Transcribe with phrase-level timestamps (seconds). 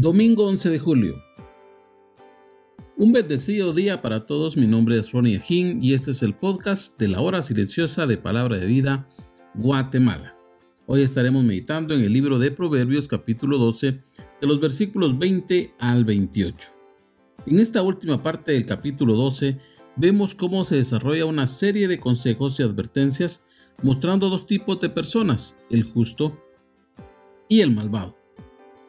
[0.00, 1.24] Domingo 11 de julio.
[2.96, 4.56] Un bendecido día para todos.
[4.56, 8.16] Mi nombre es Ronnie Ajín y este es el podcast de la hora silenciosa de
[8.16, 9.08] Palabra de Vida,
[9.54, 10.36] Guatemala.
[10.86, 14.00] Hoy estaremos meditando en el libro de Proverbios capítulo 12
[14.40, 16.68] de los versículos 20 al 28.
[17.46, 19.58] En esta última parte del capítulo 12
[19.96, 23.44] vemos cómo se desarrolla una serie de consejos y advertencias
[23.82, 26.40] mostrando dos tipos de personas, el justo
[27.48, 28.17] y el malvado.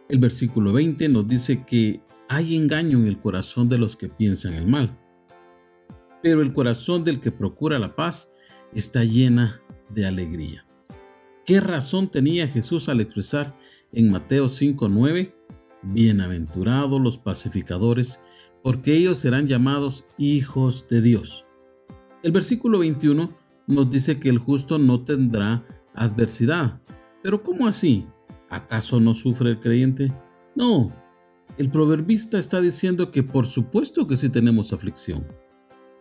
[0.10, 4.56] El versículo 20 nos dice que hay engaño en el corazón de los que piensan
[4.56, 4.98] el mal,
[6.24, 8.32] pero el corazón del que procura la paz
[8.74, 10.66] está llena de alegría.
[11.46, 13.56] ¿Qué razón tenía Jesús al expresar
[13.92, 15.32] en Mateo 5:9?
[15.84, 18.24] Bienaventurados los pacificadores,
[18.64, 21.46] porque ellos serán llamados hijos de Dios.
[22.24, 23.30] El versículo 21
[23.68, 25.64] nos dice que el justo no tendrá
[25.94, 26.82] adversidad.
[27.22, 28.08] Pero ¿cómo así?
[28.50, 30.12] ¿Acaso no sufre el creyente?
[30.56, 30.92] No,
[31.58, 35.28] el proverbista está diciendo que por supuesto que sí tenemos aflicción,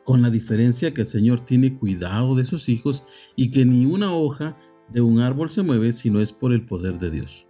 [0.05, 3.03] con la diferencia que el Señor tiene cuidado de sus hijos
[3.37, 4.57] y que ni una hoja
[4.89, 7.47] de un árbol se mueve si no es por el poder de Dios.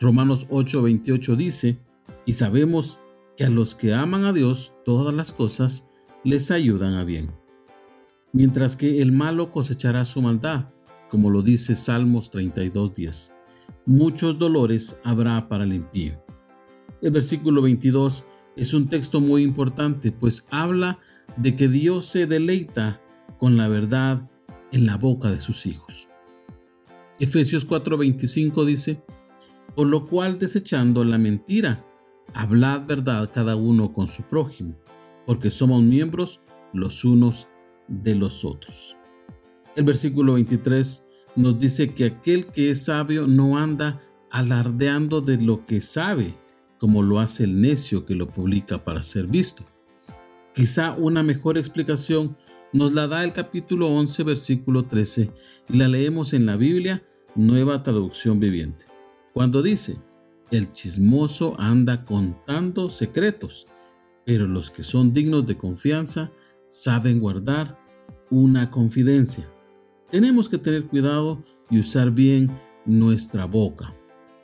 [0.00, 1.78] Romanos 8:28 dice,
[2.24, 3.00] y sabemos
[3.36, 5.90] que a los que aman a Dios todas las cosas
[6.24, 7.30] les ayudan a bien.
[8.32, 10.70] Mientras que el malo cosechará su maldad,
[11.10, 13.37] como lo dice Salmos 32:10
[13.86, 16.22] muchos dolores habrá para el impío.
[17.00, 18.24] El versículo 22
[18.56, 20.98] es un texto muy importante, pues habla
[21.36, 23.00] de que Dios se deleita
[23.38, 24.28] con la verdad
[24.72, 26.08] en la boca de sus hijos.
[27.20, 29.02] Efesios 4:25 dice,
[29.74, 31.84] por lo cual desechando la mentira,
[32.34, 34.76] hablad verdad cada uno con su prójimo,
[35.26, 36.40] porque somos miembros
[36.72, 37.48] los unos
[37.88, 38.96] de los otros.
[39.76, 41.07] El versículo 23
[41.38, 46.34] nos dice que aquel que es sabio no anda alardeando de lo que sabe,
[46.80, 49.64] como lo hace el necio que lo publica para ser visto.
[50.52, 52.36] Quizá una mejor explicación
[52.72, 55.30] nos la da el capítulo 11, versículo 13,
[55.68, 57.04] y la leemos en la Biblia,
[57.36, 58.86] nueva traducción viviente,
[59.32, 59.96] cuando dice,
[60.50, 63.68] el chismoso anda contando secretos,
[64.26, 66.32] pero los que son dignos de confianza
[66.68, 67.78] saben guardar
[68.28, 69.48] una confidencia
[70.10, 72.50] tenemos que tener cuidado y usar bien
[72.86, 73.94] nuestra boca.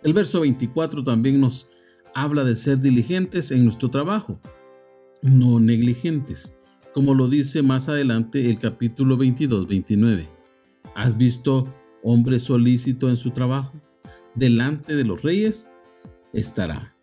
[0.03, 1.69] El verso 24 también nos
[2.15, 4.39] habla de ser diligentes en nuestro trabajo,
[5.23, 6.55] no negligentes,
[6.93, 10.29] como lo dice más adelante el capítulo 22-29.
[10.95, 11.67] ¿Has visto
[12.03, 13.81] hombre solícito en su trabajo?
[14.35, 15.69] Delante de los reyes
[16.33, 16.95] estará,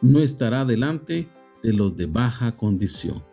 [0.00, 1.28] no estará delante
[1.62, 3.24] de los de baja condición.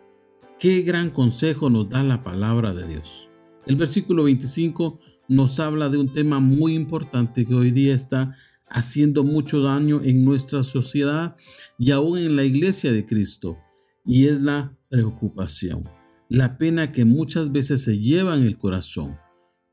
[0.58, 3.31] Qué gran consejo nos da la palabra de Dios.
[3.66, 8.36] El versículo 25 nos habla de un tema muy importante que hoy día está
[8.68, 11.36] haciendo mucho daño en nuestra sociedad
[11.78, 13.58] y aún en la iglesia de Cristo,
[14.04, 15.88] y es la preocupación,
[16.28, 19.16] la pena que muchas veces se lleva en el corazón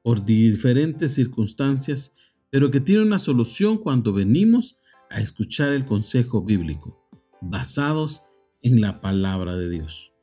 [0.04, 2.14] por diferentes circunstancias,
[2.52, 4.78] pero que tiene una solución cuando venimos
[5.10, 7.08] a escuchar el consejo bíblico,
[7.42, 8.22] basados
[8.62, 10.14] en la palabra de Dios.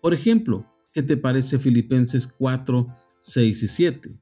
[0.00, 2.86] Por ejemplo, ¿Qué te parece Filipenses 4,
[3.18, 4.20] 6 y 7?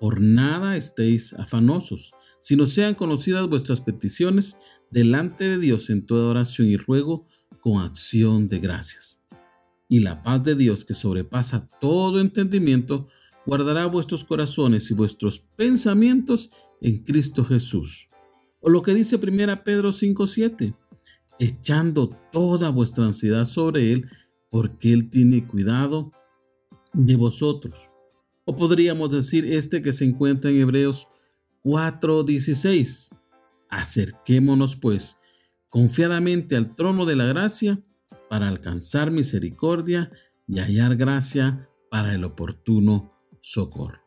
[0.00, 4.58] Por nada estéis afanosos, sino sean conocidas vuestras peticiones
[4.90, 7.28] delante de Dios en toda oración y ruego
[7.60, 9.22] con acción de gracias.
[9.88, 13.06] Y la paz de Dios que sobrepasa todo entendimiento,
[13.46, 16.50] guardará vuestros corazones y vuestros pensamientos
[16.80, 18.08] en Cristo Jesús.
[18.58, 20.74] O lo que dice 1 Pedro 5:7,
[21.38, 24.08] echando toda vuestra ansiedad sobre Él,
[24.50, 26.12] porque Él tiene cuidado
[26.92, 27.94] de vosotros.
[28.44, 31.08] O podríamos decir este que se encuentra en Hebreos
[31.62, 33.14] 4:16.
[33.68, 35.18] Acerquémonos pues
[35.68, 37.82] confiadamente al trono de la gracia
[38.30, 40.10] para alcanzar misericordia
[40.46, 44.02] y hallar gracia para el oportuno socorro.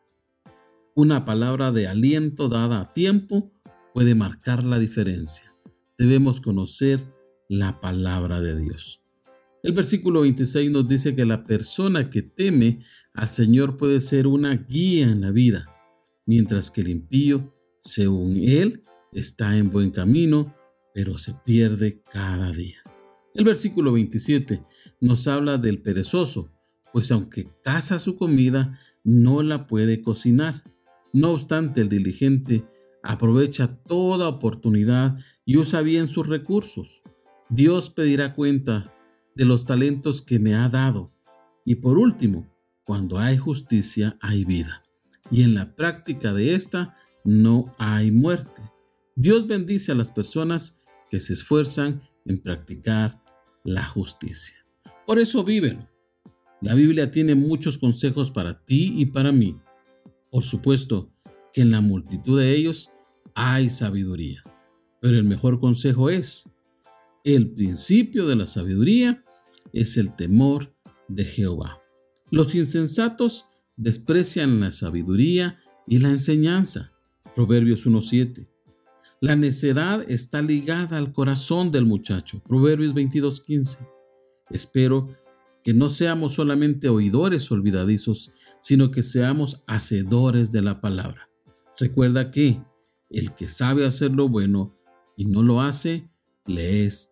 [0.94, 3.52] Una palabra de aliento dada a tiempo
[3.94, 5.54] puede marcar la diferencia.
[5.98, 7.00] Debemos conocer
[7.48, 9.01] la palabra de Dios.
[9.62, 12.80] El versículo 26 nos dice que la persona que teme
[13.14, 15.68] al Señor puede ser una guía en la vida,
[16.26, 18.82] mientras que el impío, según él,
[19.12, 20.52] está en buen camino,
[20.92, 22.78] pero se pierde cada día.
[23.34, 24.64] El versículo 27
[25.00, 26.50] nos habla del perezoso,
[26.92, 30.64] pues aunque caza su comida, no la puede cocinar.
[31.12, 32.64] No obstante, el diligente
[33.04, 37.04] aprovecha toda oportunidad y usa bien sus recursos.
[37.48, 38.92] Dios pedirá cuenta
[39.34, 41.12] de los talentos que me ha dado.
[41.64, 42.52] Y por último,
[42.84, 44.82] cuando hay justicia, hay vida.
[45.30, 48.62] Y en la práctica de esta no hay muerte.
[49.14, 50.78] Dios bendice a las personas
[51.10, 53.22] que se esfuerzan en practicar
[53.64, 54.56] la justicia.
[55.06, 55.88] Por eso viven.
[56.60, 59.58] La Biblia tiene muchos consejos para ti y para mí.
[60.30, 61.12] Por supuesto
[61.52, 62.90] que en la multitud de ellos
[63.34, 64.40] hay sabiduría.
[65.00, 66.48] Pero el mejor consejo es,
[67.24, 69.24] el principio de la sabiduría
[69.72, 70.74] es el temor
[71.08, 71.80] de Jehová.
[72.30, 73.46] Los insensatos
[73.76, 76.92] desprecian la sabiduría y la enseñanza.
[77.34, 78.48] Proverbios 1.7.
[79.20, 82.42] La necedad está ligada al corazón del muchacho.
[82.42, 83.78] Proverbios 22:15.
[84.50, 85.16] Espero
[85.62, 91.30] que no seamos solamente oidores olvidadizos, sino que seamos hacedores de la palabra.
[91.78, 92.60] Recuerda que
[93.10, 94.76] el que sabe hacer lo bueno
[95.16, 96.10] y no lo hace,
[96.46, 97.11] le es